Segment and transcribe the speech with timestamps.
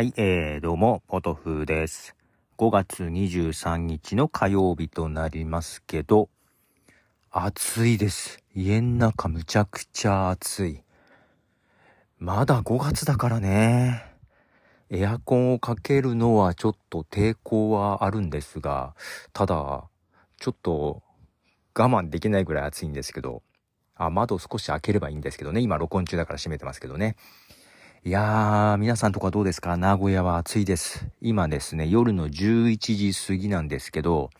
[0.00, 2.16] はい、えー、どうも、ポトフです。
[2.56, 6.30] 5月23日の火曜日となりますけど、
[7.30, 8.42] 暑いです。
[8.54, 10.82] 家の中むちゃくちゃ暑い。
[12.18, 14.02] まだ5月だからね。
[14.88, 18.94] エアコンをかけるのはちょっと抵抗はあるんですが、
[19.34, 19.84] ただ、
[20.38, 21.02] ちょっと
[21.78, 23.42] 我慢できないぐらい暑いんですけど、
[23.96, 25.60] あ、窓少し開ければいいんですけどね。
[25.60, 27.16] 今録音中だから閉めてますけどね。
[28.02, 29.76] いやー、皆さんとかどうですか？
[29.76, 31.06] 名古屋は暑いです。
[31.20, 34.30] 今ですね、夜の11時過ぎなんですけど、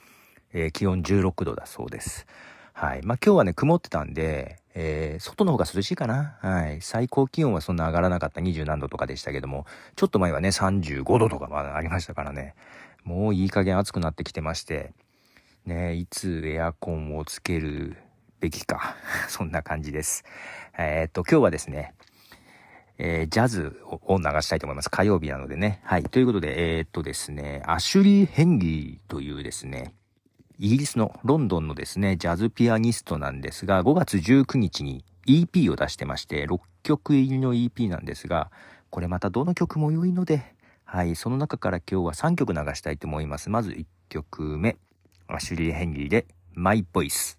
[0.54, 2.26] えー、気温16度だそうです。
[2.72, 3.02] はい。
[3.02, 6.38] まあ、今日はね、曇ってたんで、えー、外の方が涼しいかな。
[6.40, 6.80] はい。
[6.80, 12.54] 最高気温はそんな上がらなかった20何度とかでしたけども、ちょっと前はね、35度とかまだありましたからね。
[13.04, 14.94] もういい加減暑くなってきてまして、
[15.66, 17.98] ね、いつエアコンをつける
[18.40, 18.96] べきか。
[19.28, 20.24] そんな感じです。
[20.78, 21.92] えー、っと、今日はですね、
[23.02, 24.90] えー、ジャズを流したいと思います。
[24.90, 25.80] 火曜日なのでね。
[25.84, 26.02] はい。
[26.02, 29.94] ということで、えー、っとですね、アシュリー・ヘンリーというですね、
[30.58, 38.50] イギリスのロンドンのですね、ジャズピアニストなんですが、5月19日に EP を出してまして、6曲入りの EP なんですが、
[38.90, 40.54] これまたどの曲も良いので、
[40.84, 43.48] はい、その中から今日は3曲流したいと思います。
[43.48, 44.76] まず1曲目、
[45.26, 47.38] アシュリー・ヘンリーで、My Voice。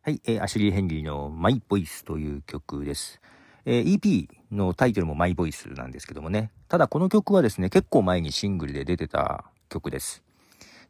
[0.00, 3.20] はい、えー、アシュリー・ヘンリーの My Voice という曲です。
[3.64, 6.50] えー、EP のタイトルも My Voice なんですけどもね。
[6.68, 10.22] ただこの曲はですね、結構前にシングルで出てた曲です。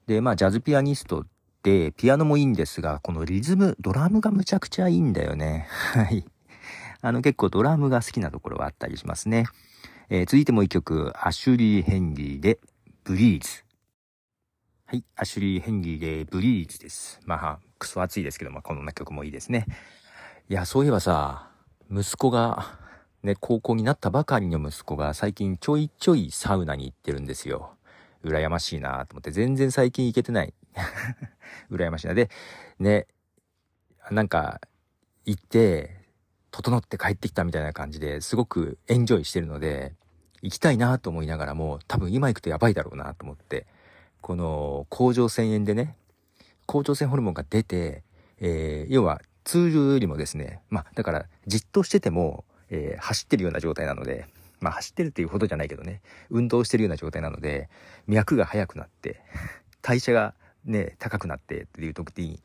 [0.06, 1.24] で、まあジャズピアニスト
[1.62, 5.68] で、ピアノもいいんですが、このリズム、ドラムがむちゃくちゃいいんだよね。
[5.94, 6.24] はい。
[7.00, 9.46] あの結構ドラムが好きなところはあったりしますね。
[10.08, 12.58] えー、続いてもう一曲、アシュリー・ヘンリーで、
[13.04, 13.64] ブリーズ。
[14.86, 17.20] はい、アシュリー・ヘンリーで、ブリーズです。
[17.24, 19.66] まあ、クソ暑いですけど、まあ、こんな曲もいいですね。
[20.48, 21.51] いや、そういえばさ、
[21.94, 22.78] 息子が、
[23.22, 27.74] ね、高校になったばかりの息子が最近ちょいちょいサウナに行ってるんですよ。
[28.24, 30.54] 羨ましいなと思って、全然最近行けてない。
[31.70, 32.14] 羨ましいな。
[32.14, 32.30] で、
[32.78, 33.06] ね、
[34.10, 34.62] なんか、
[35.26, 36.00] 行って、
[36.50, 39.94] 整って帰ってきたみたいな感じですごくエンジョイしてるので、
[40.40, 43.66] 行きたいなと思いながらも、多分今行くとやばいだろうなと思って、
[44.22, 45.96] この甲状腺炎でね、
[46.64, 48.02] 甲状腺ホルモンが出て、
[48.38, 54.26] えー、要は通常よりもですね、まあ、だから、じっとしてても、えー、走ってるような状態なので、
[54.60, 57.68] まあ、走ってるっていうほどじゃないけどね、運動してるような状態なので、
[58.06, 59.20] 脈が速くなって、
[59.82, 62.40] 代謝がね、高くなってっていう時に、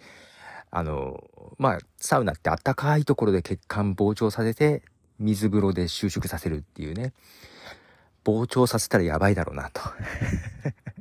[0.71, 1.23] あの、
[1.57, 4.81] まあ、サウナってあったかいところで血管膨張させて、
[5.19, 7.13] 水風呂で収縮させるっていうね、
[8.25, 9.81] 膨張させたらやばいだろうなと。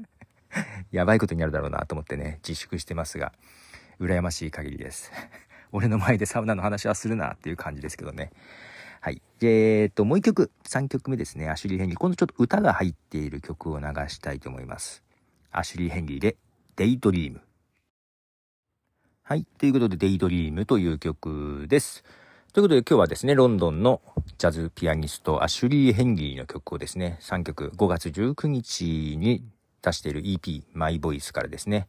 [0.92, 3.32] やばいことになるだろうなと思ってね、自粛してますが、
[4.00, 5.10] 羨ましい限りです。
[5.72, 8.30] 俺の前でサウナの話はするなっていう感じですけどね。
[9.00, 9.22] はい。
[9.40, 11.48] えー、っと、もう一曲、3曲目ですね。
[11.48, 11.98] アシュリー・ヘンリー。
[11.98, 15.04] 今度ちょっと歌が入っている曲を流したいと思います。
[15.52, 16.36] アシュリー・ヘンリーで、
[16.76, 17.40] デイドリーム。
[19.22, 19.46] はい。
[19.58, 22.04] ということで、デイドリームという曲です。
[22.52, 24.00] ということで、今日はですね、ロンドンの
[24.38, 29.44] ジャズピアニスト、アシュリー・ヘンリーの曲をですね、3曲、5月19日に
[29.82, 31.86] 出している EP、マイボイスからですね、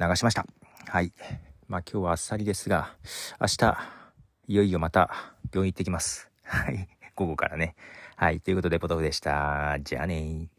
[0.00, 0.46] 流しました。
[0.86, 1.12] はい。
[1.68, 2.94] まあ今日はあっさりですが、
[3.40, 3.78] 明日、
[4.46, 5.10] いよいよまた
[5.52, 6.30] 病院行ってきます。
[6.44, 6.88] はい。
[7.16, 7.74] 午後からね。
[8.14, 8.40] はい。
[8.40, 9.76] ということで、ポトフでした。
[9.80, 10.55] じゃあねー